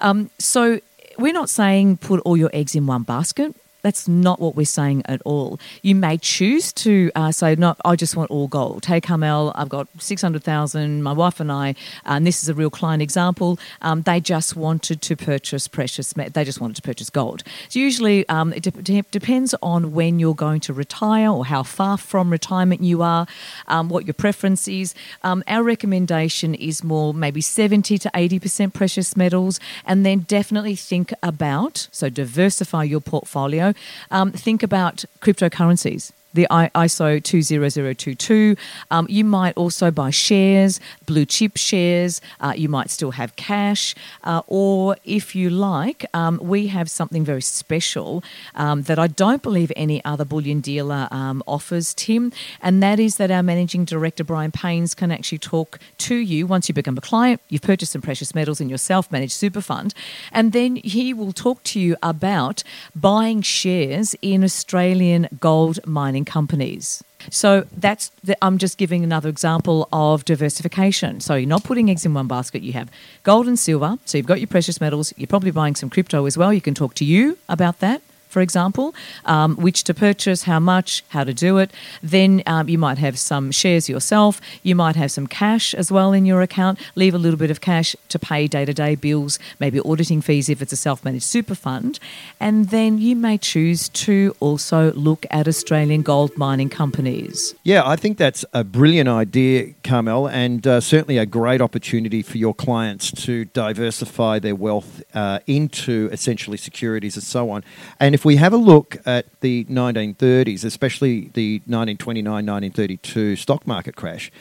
Um, 0.01 0.29
so 0.39 0.79
we're 1.17 1.33
not 1.33 1.49
saying 1.49 1.97
put 1.97 2.19
all 2.21 2.37
your 2.37 2.49
eggs 2.53 2.75
in 2.75 2.87
one 2.87 3.03
basket. 3.03 3.55
That's 3.85 4.07
not 4.07 4.39
what 4.39 4.55
we're 4.55 4.65
saying 4.65 5.03
at 5.05 5.21
all. 5.25 5.59
You 5.83 5.93
may 5.93 6.17
choose 6.17 6.73
to 6.85 7.11
uh, 7.13 7.31
say, 7.31 7.53
"No, 7.53 7.75
I 7.85 7.95
just 7.95 8.15
want 8.15 8.31
all 8.31 8.47
gold." 8.47 8.83
Hey, 8.87 8.99
Carmelle, 8.99 9.51
I've 9.53 9.69
got 9.69 9.87
six 9.99 10.23
hundred 10.23 10.43
thousand. 10.43 11.03
My 11.03 11.13
wife 11.13 11.39
and 11.39 11.51
I, 11.51 11.75
and 12.03 12.25
this 12.25 12.41
is 12.41 12.49
a 12.49 12.55
real 12.55 12.71
client 12.71 13.03
example. 13.03 13.59
Um, 13.83 14.01
they 14.01 14.19
just 14.19 14.55
wanted 14.55 15.03
to 15.03 15.15
purchase 15.15 15.67
precious. 15.67 16.13
They 16.13 16.43
just 16.43 16.59
wanted 16.59 16.77
to 16.77 16.81
purchase 16.81 17.11
gold. 17.11 17.43
So 17.69 17.77
usually, 17.77 18.27
um, 18.27 18.53
it 18.53 18.63
de- 18.63 18.71
de- 18.71 19.11
depends 19.11 19.53
on 19.61 19.91
when 19.93 20.17
you're 20.17 20.33
going 20.33 20.61
to 20.61 20.73
retire 20.73 21.29
or 21.29 21.45
how 21.45 21.61
far 21.61 21.99
from 21.99 22.31
retirement 22.31 22.81
you 22.81 23.03
are, 23.03 23.27
um, 23.67 23.89
what 23.89 24.07
your 24.07 24.15
preference 24.15 24.67
is. 24.67 24.95
Um, 25.21 25.43
our 25.45 25.61
recommendation 25.61 26.55
is 26.55 26.83
more 26.83 27.13
maybe 27.13 27.39
seventy 27.39 27.99
to 27.99 28.09
eighty 28.15 28.39
percent 28.39 28.73
precious 28.73 29.15
metals, 29.15 29.59
and 29.85 30.03
then 30.03 30.25
definitely 30.27 30.75
think 30.75 31.13
about 31.21 31.87
so 31.91 32.09
diversify 32.09 32.83
your 32.83 33.01
portfolio. 33.01 33.74
Um, 34.11 34.31
think 34.31 34.63
about 34.63 35.05
cryptocurrencies. 35.21 36.11
The 36.35 36.47
ISO 36.51 37.23
20022. 37.23 38.57
Um, 38.91 39.07
you 39.09 39.23
might 39.23 39.55
also 39.55 39.89
buy 39.89 40.09
shares, 40.09 40.81
blue 41.05 41.25
chip 41.25 41.55
shares. 41.55 42.19
Uh, 42.41 42.53
you 42.55 42.67
might 42.67 42.89
still 42.89 43.11
have 43.11 43.37
cash. 43.37 43.95
Uh, 44.25 44.41
or 44.47 44.97
if 45.05 45.33
you 45.33 45.49
like, 45.49 46.05
um, 46.13 46.37
we 46.43 46.67
have 46.67 46.91
something 46.91 47.23
very 47.23 47.41
special 47.41 48.21
um, 48.55 48.81
that 48.83 48.99
I 48.99 49.07
don't 49.07 49.41
believe 49.41 49.71
any 49.77 50.03
other 50.03 50.25
bullion 50.25 50.59
dealer 50.59 51.07
um, 51.09 51.41
offers, 51.47 51.93
Tim. 51.93 52.33
And 52.61 52.83
that 52.83 52.99
is 52.99 53.15
that 53.15 53.31
our 53.31 53.41
managing 53.41 53.85
director, 53.85 54.25
Brian 54.25 54.51
Paynes, 54.51 54.93
can 54.93 55.11
actually 55.11 55.39
talk 55.39 55.79
to 55.99 56.15
you 56.15 56.45
once 56.47 56.67
you 56.67 56.73
become 56.73 56.97
a 56.97 57.01
client. 57.01 57.39
You've 57.47 57.61
purchased 57.61 57.93
some 57.93 58.01
precious 58.01 58.35
metals 58.35 58.59
in 58.59 58.67
your 58.67 58.77
self 58.77 59.09
managed 59.09 59.33
super 59.33 59.61
fund. 59.61 59.93
And 60.33 60.51
then 60.51 60.75
he 60.77 61.13
will 61.13 61.31
talk 61.31 61.63
to 61.63 61.79
you 61.79 61.95
about 62.03 62.61
buying 62.93 63.41
shares 63.41 64.15
in 64.21 64.43
Australian 64.43 65.29
gold 65.39 65.79
mining 65.87 66.24
companies. 66.25 67.03
So 67.29 67.65
that's 67.75 68.11
the, 68.23 68.37
I'm 68.43 68.57
just 68.57 68.77
giving 68.77 69.03
another 69.03 69.29
example 69.29 69.87
of 69.91 70.25
diversification. 70.25 71.19
So 71.19 71.35
you're 71.35 71.49
not 71.49 71.63
putting 71.63 71.89
eggs 71.89 72.05
in 72.05 72.13
one 72.13 72.27
basket. 72.27 72.61
You 72.61 72.73
have 72.73 72.91
gold 73.23 73.47
and 73.47 73.57
silver. 73.57 73.97
So 74.05 74.17
you've 74.17 74.27
got 74.27 74.39
your 74.39 74.47
precious 74.47 74.79
metals. 74.79 75.13
You're 75.17 75.27
probably 75.27 75.51
buying 75.51 75.75
some 75.75 75.89
crypto 75.89 76.25
as 76.25 76.37
well. 76.37 76.53
You 76.53 76.61
can 76.61 76.73
talk 76.73 76.93
to 76.95 77.05
you 77.05 77.37
about 77.49 77.79
that. 77.79 78.01
For 78.35 78.41
example, 78.41 78.93
um, 79.23 79.55
which 79.55 79.85
to 79.85 79.93
purchase, 79.93 80.43
how 80.43 80.59
much, 80.59 81.05
how 81.07 81.23
to 81.23 81.33
do 81.33 81.57
it. 81.57 81.71
Then 82.03 82.43
um, 82.45 82.67
you 82.67 82.77
might 82.77 82.97
have 82.97 83.17
some 83.17 83.49
shares 83.49 83.87
yourself. 83.87 84.41
You 84.61 84.75
might 84.75 84.97
have 84.97 85.09
some 85.09 85.25
cash 85.25 85.73
as 85.73 85.89
well 85.89 86.11
in 86.11 86.25
your 86.25 86.41
account. 86.41 86.77
Leave 86.95 87.13
a 87.13 87.17
little 87.17 87.39
bit 87.39 87.49
of 87.49 87.61
cash 87.61 87.95
to 88.09 88.19
pay 88.19 88.47
day 88.47 88.65
to 88.65 88.73
day 88.73 88.95
bills, 88.95 89.39
maybe 89.57 89.79
auditing 89.79 90.19
fees 90.19 90.49
if 90.49 90.61
it's 90.61 90.73
a 90.73 90.75
self 90.75 91.05
managed 91.05 91.23
super 91.23 91.55
fund. 91.55 91.97
And 92.37 92.71
then 92.71 92.97
you 92.97 93.15
may 93.15 93.37
choose 93.37 93.87
to 94.03 94.35
also 94.41 94.91
look 94.91 95.25
at 95.31 95.47
Australian 95.47 96.01
gold 96.01 96.37
mining 96.37 96.67
companies. 96.67 97.55
Yeah, 97.63 97.87
I 97.87 97.95
think 97.95 98.17
that's 98.17 98.43
a 98.51 98.65
brilliant 98.65 99.07
idea, 99.07 99.75
Carmelle, 99.85 100.27
and 100.27 100.67
uh, 100.67 100.81
certainly 100.81 101.17
a 101.19 101.25
great 101.25 101.61
opportunity 101.61 102.21
for 102.21 102.37
your 102.37 102.53
clients 102.53 103.13
to 103.23 103.45
diversify 103.45 104.39
their 104.39 104.55
wealth 104.55 105.01
uh, 105.13 105.39
into 105.47 106.09
essentially 106.11 106.57
securities 106.57 107.15
and 107.15 107.23
so 107.23 107.49
on. 107.49 107.63
And 107.99 108.13
if 108.13 108.24
we 108.25 108.37
have 108.37 108.53
a 108.53 108.57
look 108.57 108.97
at 109.05 109.27
the 109.41 109.65
1930s, 109.65 110.65
especially 110.65 111.29
the 111.33 111.59
1929 111.65 112.25
1932 112.33 113.35
stock 113.35 113.67
market 113.67 113.95
crash, 113.95 114.31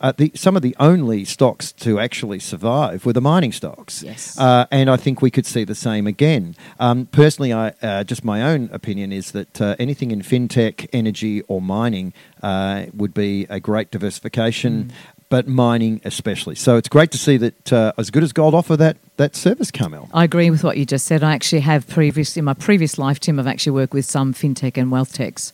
uh, 0.00 0.12
the, 0.16 0.32
some 0.34 0.56
of 0.56 0.62
the 0.62 0.74
only 0.80 1.24
stocks 1.24 1.72
to 1.72 2.00
actually 2.00 2.38
survive 2.38 3.06
were 3.06 3.12
the 3.12 3.20
mining 3.20 3.52
stocks. 3.52 4.02
Yes. 4.02 4.38
Uh, 4.38 4.66
and 4.70 4.90
I 4.90 4.96
think 4.96 5.22
we 5.22 5.30
could 5.30 5.46
see 5.46 5.64
the 5.64 5.74
same 5.74 6.06
again. 6.06 6.56
Um, 6.80 7.06
personally, 7.06 7.52
I, 7.52 7.68
uh, 7.80 8.04
just 8.04 8.24
my 8.24 8.42
own 8.42 8.68
opinion 8.72 9.12
is 9.12 9.32
that 9.32 9.60
uh, 9.60 9.76
anything 9.78 10.10
in 10.10 10.22
fintech, 10.22 10.88
energy, 10.92 11.42
or 11.42 11.62
mining 11.62 12.12
uh, 12.42 12.86
would 12.92 13.14
be 13.14 13.46
a 13.48 13.60
great 13.60 13.90
diversification. 13.90 14.92
But 15.30 15.48
mining 15.48 16.00
especially, 16.04 16.54
so 16.54 16.76
it's 16.76 16.88
great 16.88 17.10
to 17.10 17.18
see 17.18 17.36
that 17.38 17.72
uh, 17.72 17.92
as 17.98 18.10
good 18.10 18.22
as 18.22 18.32
gold 18.32 18.54
offer 18.54 18.76
that 18.76 18.96
that 19.16 19.34
service, 19.34 19.70
Carmelle. 19.70 20.08
I 20.12 20.24
agree 20.24 20.50
with 20.50 20.62
what 20.62 20.76
you 20.76 20.84
just 20.84 21.06
said. 21.06 21.22
I 21.22 21.32
actually 21.32 21.60
have 21.60 21.88
previous 21.88 22.36
in 22.36 22.44
my 22.44 22.54
previous 22.54 22.98
life, 22.98 23.20
Tim. 23.20 23.40
I've 23.40 23.46
actually 23.46 23.72
worked 23.72 23.94
with 23.94 24.04
some 24.04 24.34
fintech 24.34 24.76
and 24.76 24.90
wealth 24.90 25.12
techs. 25.12 25.52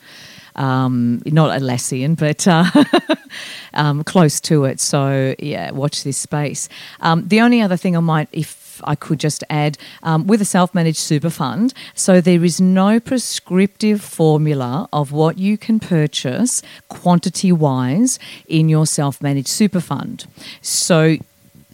Um, 0.57 1.23
not 1.25 1.59
Atlassian, 1.59 2.17
but 2.19 2.47
uh, 2.47 2.65
um, 3.75 4.05
close 4.05 4.41
to 4.43 4.65
it. 4.65 4.81
So 4.81 5.35
yeah, 5.39 5.71
watch 5.71 6.05
this 6.05 6.19
space. 6.19 6.69
Um, 7.01 7.27
the 7.29 7.41
only 7.41 7.63
other 7.63 7.77
thing 7.77 7.97
I 7.97 8.01
might, 8.01 8.29
if 8.33 8.61
I 8.85 8.95
could 8.95 9.21
just 9.21 9.45
add, 9.51 9.79
um, 10.03 10.27
with 10.27 10.41
a 10.41 10.45
self-managed 10.45 10.99
super 10.99 11.31
fund, 11.31 11.73
so 11.95 12.21
there 12.21 12.45
is 12.45 12.61
no 12.61 13.01
prescriptive 13.01 14.01
formula 14.01 14.89
of 14.93 15.13
what 15.13 15.39
you 15.39 15.57
can 15.59 15.81
purchase 15.81 16.63
quantity-wise 16.89 18.19
in 18.47 18.69
your 18.69 18.87
self-managed 18.87 19.49
super 19.49 19.81
fund. 19.81 20.27
So 20.63 21.17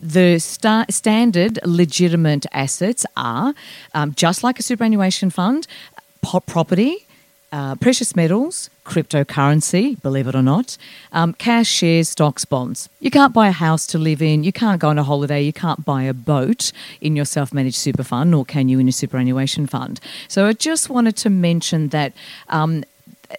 the 0.00 0.38
sta- 0.38 0.86
standard 0.90 1.58
legitimate 1.64 2.46
assets 2.52 3.06
are 3.16 3.54
um, 3.94 4.12
just 4.14 4.44
like 4.44 4.58
a 4.58 4.62
superannuation 4.62 5.30
fund, 5.30 5.66
property, 6.20 7.05
uh, 7.52 7.74
precious 7.76 8.16
metals, 8.16 8.70
cryptocurrency, 8.84 10.00
believe 10.02 10.26
it 10.26 10.34
or 10.34 10.42
not, 10.42 10.76
um, 11.12 11.32
cash, 11.32 11.68
shares, 11.68 12.08
stocks, 12.08 12.44
bonds. 12.44 12.88
You 13.00 13.10
can't 13.10 13.32
buy 13.32 13.48
a 13.48 13.52
house 13.52 13.86
to 13.88 13.98
live 13.98 14.20
in. 14.22 14.44
You 14.44 14.52
can't 14.52 14.80
go 14.80 14.88
on 14.88 14.98
a 14.98 15.04
holiday. 15.04 15.42
You 15.42 15.52
can't 15.52 15.84
buy 15.84 16.02
a 16.02 16.14
boat 16.14 16.72
in 17.00 17.16
your 17.16 17.24
self 17.24 17.52
managed 17.52 17.76
super 17.76 18.02
fund, 18.02 18.30
nor 18.30 18.44
can 18.44 18.68
you 18.68 18.78
in 18.78 18.88
a 18.88 18.92
superannuation 18.92 19.66
fund. 19.66 20.00
So 20.28 20.46
I 20.46 20.52
just 20.52 20.90
wanted 20.90 21.16
to 21.16 21.30
mention 21.30 21.88
that. 21.88 22.12
Um, 22.48 22.84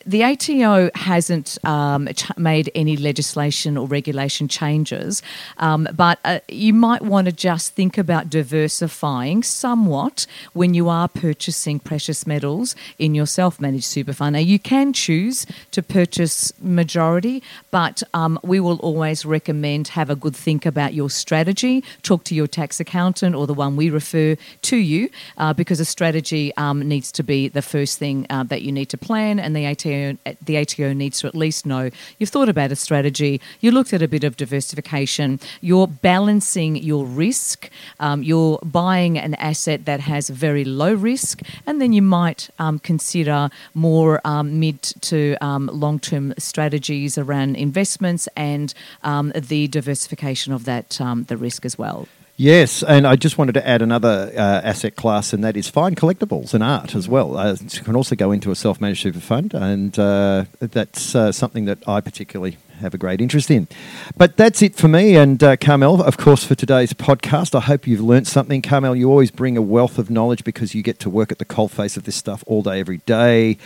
the 0.06 0.24
ATO 0.24 0.89
hasn't 0.96 1.58
um, 1.65 2.08
ch- 2.08 2.36
made 2.38 2.72
any 2.75 2.98
legislation 2.98 3.77
or 3.77 3.88
regulation 3.88 4.48
changes, 4.48 5.22
um, 5.58 5.88
but 5.96 6.20
uh, 6.25 6.39
you 6.48 6.74
might 6.74 7.01
want 7.01 7.25
to 7.25 7.32
just 7.32 7.74
think 7.74 7.98
about 7.98 8.29
diversifying 8.29 9.44
somewhat 9.44 10.25
when 10.53 10.74
you 10.74 10.89
are 10.89 11.08
purchasing 11.08 11.79
precious 11.79 12.27
metals 12.27 12.75
in 12.98 13.15
your 13.15 13.25
self-managed 13.25 13.86
super 13.86 14.13
fund. 14.13 14.34
Now, 14.34 14.39
you 14.39 14.60
can 14.60 14.94
choose 14.94 15.46
to 15.72 15.82
purchase 15.84 16.51
majority, 16.62 17.44
but 17.72 18.03
um, 18.13 18.39
we 18.44 18.60
will 18.60 18.79
always 18.79 19.25
recommend 19.25 19.89
have 19.89 20.10
a 20.10 20.15
good 20.15 20.36
think 20.36 20.65
about 20.65 20.94
your 20.94 21.10
strategy. 21.10 21.84
Talk 22.03 22.24
to 22.25 22.36
your 22.36 22.48
tax 22.48 22.79
accountant 22.79 23.36
or 23.36 23.48
the 23.48 23.53
one 23.53 23.75
we 23.75 23.89
refer 23.89 24.36
to 24.63 24.77
you, 24.77 25.10
uh, 25.38 25.53
because 25.53 25.79
a 25.79 25.86
strategy 25.86 26.53
um, 26.58 26.88
needs 26.88 27.12
to 27.13 27.24
be 27.24 27.48
the 27.48 27.62
first 27.62 28.00
thing 28.00 28.25
uh, 28.29 28.44
that 28.44 28.62
you 28.62 28.72
need 28.72 28.89
to 28.89 28.98
plan, 28.98 29.39
and 29.39 29.56
the 29.56 29.65
ATO, 29.77 30.17
the 30.43 30.57
ATO 30.57 30.93
needs 30.93 31.19
to 31.19 31.27
at 31.27 31.36
least 31.36 31.65
know. 31.65 31.89
You've 32.17 32.29
thought 32.29 32.50
about 32.50 32.72
a 32.72 32.75
strategy, 32.75 33.39
you 33.60 33.72
looked 33.72 33.93
at 33.93 34.01
a 34.01 34.07
bit 34.07 34.24
of 34.24 34.38
diversification, 34.38 35.39
you're 35.62 35.88
balancing 35.88 36.75
your 36.75 37.05
risk, 37.05 37.69
um, 38.00 38.24
you're 38.24 38.60
buying 38.63 39.17
an 39.17 39.36
asset 39.36 39.86
that 39.86 40.00
has 40.01 40.29
very 40.29 40.63
low 40.65 40.93
risk, 40.93 41.41
and 41.65 41.81
then 41.81 41.93
you 41.93 42.01
might 42.01 42.50
um, 42.60 42.79
consider 42.79 43.50
more 43.74 44.22
um, 44.25 44.60
mid 44.60 44.81
to 44.81 45.36
um, 45.41 45.69
long 45.74 46.00
term 46.00 46.34
strategies 46.38 47.17
around 47.17 47.55
investments 47.55 48.27
and 48.36 48.74
um, 49.03 49.31
the 49.36 49.67
diversification 49.67 50.53
of 50.53 50.65
that 50.65 51.00
um, 51.01 51.24
the 51.25 51.38
risk 51.38 51.65
as 51.65 51.77
well. 51.77 52.07
Yes, 52.39 52.84
and 52.84 53.08
I 53.08 53.15
just 53.15 53.39
wanted 53.39 53.53
to 53.53 53.67
add 53.67 53.82
another 53.82 54.32
uh, 54.38 54.62
asset 54.63 54.96
class, 54.96 55.34
and 55.34 55.44
that 55.44 55.58
is 55.58 55.67
fine 55.67 55.96
collectibles 55.96 56.53
and 56.53 56.63
art 56.63 56.94
as 56.94 57.10
well. 57.10 57.36
Uh, 57.36 57.56
you 57.60 57.82
can 57.82 57.96
also 57.96 58.15
go 58.15 58.32
into 58.32 58.51
a 58.51 58.56
self 58.56 58.79
managed 58.79 59.01
super 59.01 59.20
fund, 59.20 59.56
and 59.56 59.98
uh, 59.98 60.46
that's 60.60 61.15
uh, 61.15 61.32
something 61.32 61.65
that 61.65 61.79
I 61.88 62.00
particularly 62.00 62.58
have 62.79 62.93
a 62.93 62.98
great 62.98 63.22
interest 63.22 63.51
in. 63.51 63.67
But 64.15 64.38
that's 64.38 64.62
it 64.62 64.75
for 64.75 64.88
me 64.88 65.15
and 65.15 65.43
uh, 65.43 65.57
Carmelle, 65.57 66.01
of 66.01 66.17
course, 66.17 66.43
for 66.43 66.55
today's 66.55 66.93
podcast. 66.93 67.55
I 67.55 67.62
hope 67.62 67.88
you've 67.88 68.01
learnt 68.01 68.27
something. 68.27 68.62
Carmelle, 68.62 68.96
you 68.96 69.10
always 69.10 69.31
bring 69.31 69.57
a 69.57 69.62
wealth 69.62 69.98
of 69.98 70.10
knowledge 70.10 70.43
because 70.43 70.74
you 70.75 70.84
get 70.84 71.00
to 71.00 71.10
work 71.10 71.31
at 71.31 71.39
the 71.39 71.46
coalface 71.46 71.98
of 71.98 72.03
this 72.03 72.15
stuff 72.15 72.43
all 72.48 72.62
day, 72.62 72.79
every 72.79 72.98
day. 73.00 73.57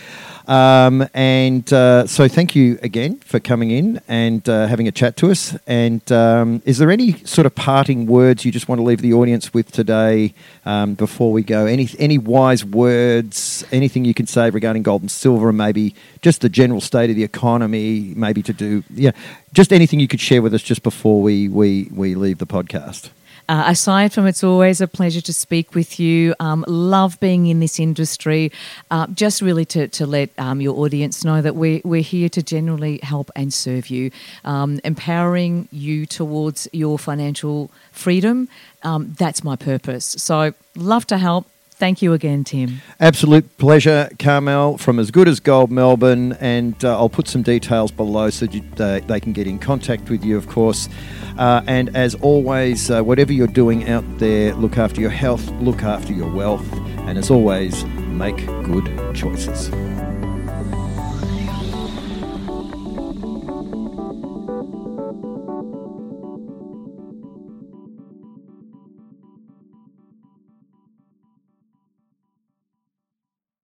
Um, 0.46 1.08
and 1.14 1.70
uh, 1.72 2.06
so 2.06 2.28
thank 2.28 2.56
you 2.56 2.78
again 2.82 3.18
for 3.20 3.40
coming 3.40 3.70
in 3.70 4.00
and 4.08 4.48
uh, 4.48 4.66
having 4.66 4.88
a 4.88 4.92
chat 4.92 5.16
to 5.18 5.30
us. 5.30 5.56
And 5.66 6.10
um, 6.10 6.62
is 6.64 6.78
there 6.78 6.90
any 6.90 7.24
sort 7.24 7.46
of 7.46 7.54
parting 7.54 8.06
words 8.06 8.44
you 8.44 8.52
just 8.52 8.68
want 8.68 8.78
to 8.78 8.82
leave 8.82 9.02
the 9.02 9.12
audience 9.12 9.54
with 9.54 9.70
today 9.70 10.34
um, 10.64 10.94
before 10.94 11.32
we 11.32 11.42
go? 11.42 11.66
Any, 11.66 11.88
any 11.98 12.18
wise 12.18 12.64
words, 12.64 13.64
anything 13.72 14.04
you 14.04 14.14
can 14.14 14.26
say 14.26 14.50
regarding 14.50 14.82
gold 14.82 15.02
and 15.02 15.10
silver 15.10 15.48
and 15.48 15.58
maybe 15.58 15.94
just 16.22 16.40
the 16.40 16.48
general 16.48 16.80
state 16.80 17.10
of 17.10 17.16
the 17.16 17.24
economy, 17.24 18.12
maybe 18.16 18.42
to 18.42 18.52
do 18.52 18.82
yeah, 19.02 19.10
just 19.52 19.72
anything 19.72 19.98
you 19.98 20.06
could 20.06 20.20
share 20.20 20.42
with 20.42 20.54
us 20.54 20.62
just 20.62 20.82
before 20.84 21.20
we 21.20 21.48
we 21.48 21.88
we 21.92 22.14
leave 22.14 22.38
the 22.38 22.46
podcast. 22.46 23.10
Uh, 23.48 23.64
aside 23.66 24.12
from 24.12 24.24
it's 24.28 24.44
always 24.44 24.80
a 24.80 24.86
pleasure 24.86 25.20
to 25.20 25.32
speak 25.32 25.74
with 25.74 25.98
you, 25.98 26.32
um, 26.38 26.64
love 26.68 27.18
being 27.18 27.46
in 27.46 27.58
this 27.58 27.80
industry. 27.80 28.52
Uh, 28.92 29.08
just 29.08 29.42
really 29.42 29.64
to, 29.64 29.88
to 29.88 30.06
let 30.06 30.30
um, 30.38 30.60
your 30.60 30.78
audience 30.78 31.24
know 31.24 31.42
that 31.42 31.56
we, 31.56 31.82
we're 31.84 32.02
here 32.02 32.28
to 32.28 32.40
generally 32.40 33.00
help 33.02 33.32
and 33.34 33.52
serve 33.52 33.88
you, 33.88 34.12
um, 34.44 34.78
empowering 34.84 35.68
you 35.72 36.06
towards 36.06 36.68
your 36.72 37.00
financial 37.00 37.68
freedom. 37.90 38.48
Um, 38.84 39.14
that's 39.18 39.42
my 39.42 39.56
purpose. 39.56 40.04
So, 40.18 40.54
love 40.76 41.04
to 41.08 41.18
help. 41.18 41.46
Thank 41.82 42.00
you 42.00 42.12
again, 42.12 42.44
Tim. 42.44 42.80
Absolute 43.00 43.58
pleasure, 43.58 44.08
Carmelle, 44.20 44.78
from 44.78 45.00
As 45.00 45.10
Good 45.10 45.26
as 45.26 45.40
Gold 45.40 45.72
Melbourne. 45.72 46.34
And 46.34 46.76
uh, 46.84 46.96
I'll 46.96 47.08
put 47.08 47.26
some 47.26 47.42
details 47.42 47.90
below 47.90 48.30
so 48.30 48.46
you, 48.46 48.62
uh, 48.78 49.00
they 49.00 49.18
can 49.18 49.32
get 49.32 49.48
in 49.48 49.58
contact 49.58 50.08
with 50.08 50.24
you, 50.24 50.36
of 50.36 50.46
course. 50.46 50.88
Uh, 51.38 51.60
and 51.66 51.96
as 51.96 52.14
always, 52.14 52.88
uh, 52.88 53.02
whatever 53.02 53.32
you're 53.32 53.48
doing 53.48 53.88
out 53.88 54.04
there, 54.20 54.54
look 54.54 54.78
after 54.78 55.00
your 55.00 55.10
health, 55.10 55.44
look 55.54 55.82
after 55.82 56.12
your 56.12 56.30
wealth, 56.30 56.72
and 57.08 57.18
as 57.18 57.32
always, 57.32 57.84
make 57.84 58.36
good 58.62 58.86
choices. 59.12 59.68